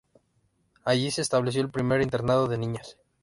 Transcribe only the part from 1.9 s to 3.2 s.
internado de niñas.